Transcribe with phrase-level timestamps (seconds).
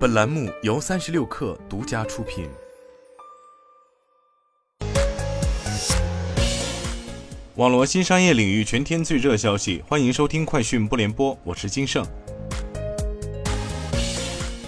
[0.00, 2.48] 本栏目由三十六氪独家出品。
[7.56, 12.02] 网络新商业领域全天最热消息，欢迎收听快讯不联播，我是金盛。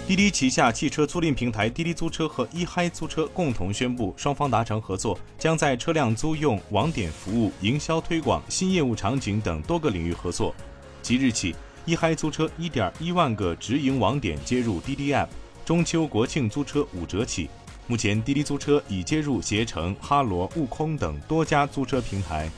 [0.07, 10.55] 滴滴旗下汽车租赁平台滴滴租车和一嗨租车共同宣布，双方达成合作，将在车辆租用、网点服务、营销推广、新业务场景等多个领域合作。
[11.01, 11.57] 即日起。
[11.85, 15.27] 一嗨租车一点一万个直营网点接入滴滴 App，
[15.65, 17.51] 中秋国庆租车五折起。
[17.89, 22.49] 目前滴滴租车已接入携程、哈罗、悟空等多家租车平台。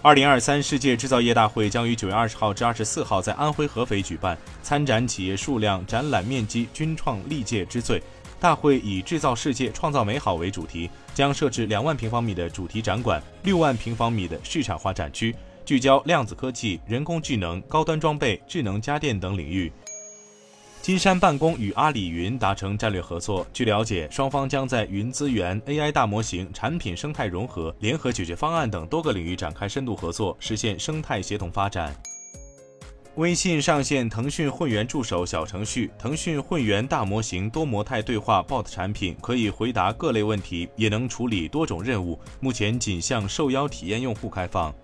[0.00, 8.00] 二零二三世界制造业大会将于九月二十号至二十四号在安徽合肥举办，参展企业数量、展览面积均创历届之最。
[8.38, 15.34] 大会以“制造世界，创造美好”为主题，将设置两万平方米的主题展馆，六万平方米的市场化展区。
[15.64, 19.72] 聚焦量子科技、人工智能、高端装备、智能家电等领域。
[20.80, 23.46] 金山办公与阿里云达成战略合作。
[23.52, 31.94] 据了解，双方将在云资源、AI 大模型、产品生态融合、联合解决方案等多个领域展开深度合作，实现生态协同发展。
[33.16, 42.18] 微信上线腾讯会员助手小程序，腾讯会员大模型多模态对话 Bot 产品，可以回答各类问题，也能处理多种任务。
[42.40, 44.74] 目前仅向受邀体验用户开放。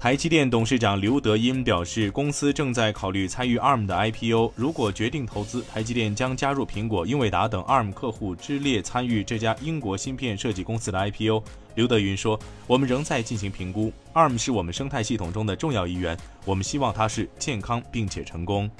[0.00, 4.50] 台积电董事长刘德音表示，公司正在考虑参与 ARM 的 IPO。
[4.56, 11.42] 如果决定投资，台积电将加入苹果、英伟达等 ARM 客户之列，参与这家英国芯片设计公司的 IPO。
[11.74, 18.70] 刘德云说：“我们仍在进行评估，ARM 是我们生态系统中的重要一员，我们希望它是健康并且成功。”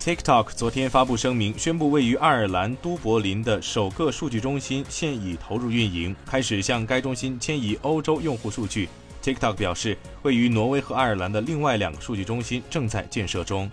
[0.00, 8.88] TikTok 昨天发布声明，宣布位于爱尔兰都柏林的首个数据中心现已投入运营，开始向该中心迁移欧洲用户数据。
[9.26, 13.68] TikTok 表示，位于挪威和爱尔兰的另外两个数据中心正在建设中。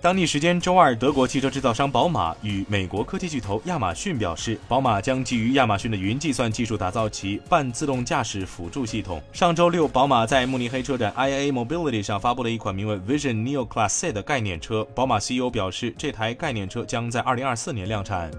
[0.00, 9.20] 当地时间周二，德国汽车制造商宝马与美国科技巨头亚马逊表示，宝马将基于亚马逊的云计算技术打造其半自动驾驶辅助系统。
[9.32, 14.84] 上周六，宝马在慕尼黑车展 IAA Mobility 上发布了一款名为 Vision Neo Class C 的概念车。
[14.94, 18.30] 宝马 CEO 表示，这台概念车将在2024年量产。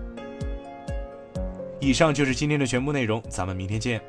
[1.81, 4.01] 以上就是今天的全部内容，咱们明天见。